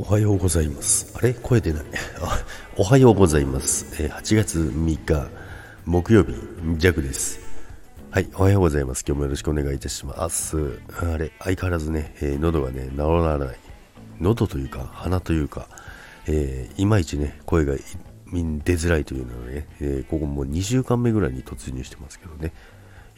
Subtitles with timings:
[0.00, 1.12] おはようございます。
[1.14, 1.34] あれ？
[1.34, 1.84] 声出ない。
[2.22, 2.42] あ
[2.78, 4.02] おはようございます。
[4.02, 5.28] え8月3日、
[5.84, 6.32] 木曜日、
[6.78, 7.38] ジャクです。
[8.10, 9.04] はい、おはようございます。
[9.06, 10.56] 今日もよろしくお願いいたします。
[11.02, 13.56] あれ、相変わらずね、えー喉がね、治らない。
[14.18, 15.68] 喉というか、鼻というか、
[16.26, 17.82] えーいまいちね、声が出
[18.76, 22.54] づらいというのはね、えーここもう2週間目ぐらいに突入してますけどね、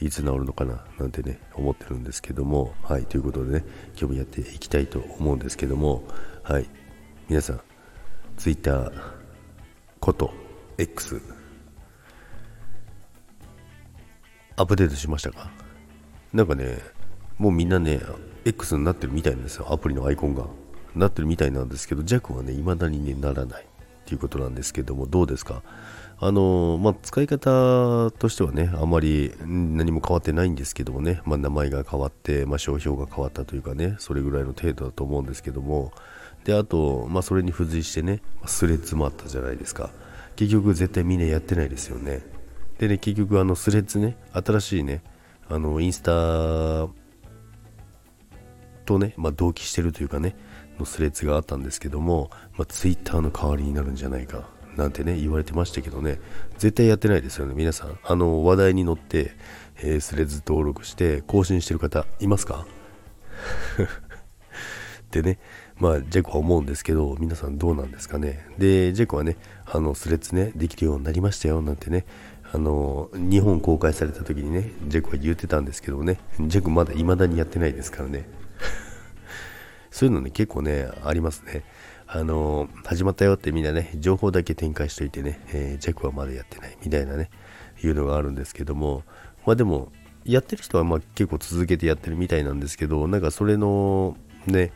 [0.05, 6.03] いつ治るのかななんてね、思ってるんですけども、はい、ということでね、今日もやっていきたいと思うんですけども、
[6.43, 6.69] はい、
[7.29, 7.61] 皆さん、
[8.37, 8.93] ツイッター
[10.01, 10.33] こと
[10.77, 11.23] X、
[14.57, 15.51] アップデートしましたか？
[16.33, 16.79] なんかね、
[17.39, 18.01] もうみんなね、
[18.45, 20.47] X になってるみたいなんですよ、アプリのアイコンが。
[20.95, 23.67] なってるみたいなんですけど、弱はね、未だにね、ならないっ
[24.05, 25.63] ていうことなんですけども、どうですか？
[26.25, 35.91] あのまあ、使い方としてはね、あまり何も変わってないんですけどもね、まあ、名前が変わって、まあ、商標が変わったというかね、それぐらいの程度だと思うんですけども、
[36.45, 39.91] で、あと、まあ、それに付随してね、スレッズもあったじゃないですか。
[40.37, 42.23] 結局絶対みんなやってないですよね。
[42.79, 45.03] でね、結局あのスレッズね、新しいね、
[45.49, 46.89] あの、インスタ
[48.85, 50.37] とね、まあ、同期してるというかね、
[50.79, 56.21] のスレッズがあったんですけども、まあ、ツイッターの代わりになるんじゃないか、なんてね、言われてましたけどね、
[56.59, 57.99] 絶対やってないですよね、皆さん。
[58.03, 59.33] あの、話題に乗って、
[59.83, 62.67] えースレッズ登録して更新してる方いますか？
[65.11, 65.39] でね、
[65.79, 68.47] まあ、ジェコは思うんですけど、皆さんどうなんですかね？
[68.59, 72.07] で、ジェコはね、あの、スレッズね、できるようになりましたよ、なんてね、
[72.53, 78.27] あの、日本公開された時にね、ジェコは言ってたんですけどね、ジェコまだ未だにやってないですからね。
[79.91, 81.65] そういうのね、結構ね、ありますね。
[82.15, 87.31] あの、始まったよってみんなね、情報だけ展開しといてね、えージェコはまだやってないみたいなね、
[87.83, 89.03] いうのがあるんですけども、
[89.47, 89.91] まあでも、
[90.27, 94.73] やってる人はまあ結構続けてやってるみたいなんですけど、なんかそれの、ね、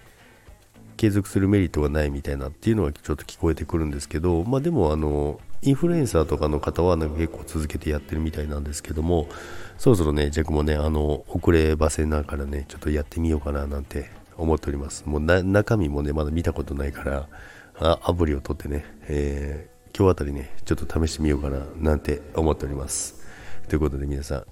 [0.97, 9.29] 継続するメリットがないみたいなっていうのはちょっと聞こえてくるんですけど、まあでもあの、インフルエンサーとかの方はなんか結構続けてやってるみたいなんですけども、
[9.77, 15.05] そろそろね、ジャックもね、あの、遅ればせながらね、ちょっとやってみようかななんて思っております。
[15.07, 17.29] もう中身もね、まだ見たことないから、
[17.79, 23.15] あアプリを取ってね、えー今日あたりね、ちょっと試してみようかななんて思っております。
[23.67, 24.45] ということで皆さん、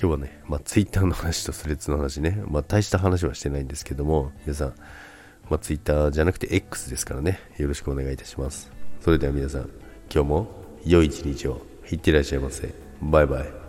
[0.00, 4.74] 今日はね、まあ、ツイッターの話とスレッズの話ね、まあ、大した話はしてないんですけども、皆さん、
[5.50, 8.70] まあ、ツイッターじゃなくて X ですからね、よろしくお願いいたします。
[9.00, 9.62] それでは皆さん、
[10.08, 10.46] 今日も
[10.84, 12.72] 良い一日をいってらっしゃいませ。
[13.02, 13.67] バイバイ。